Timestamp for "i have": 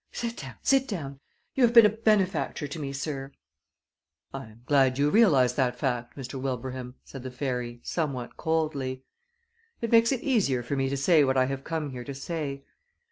11.37-11.63